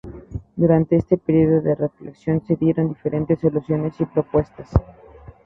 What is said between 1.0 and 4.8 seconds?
"período de reflexión", se dieron diferentes soluciones y propuestas.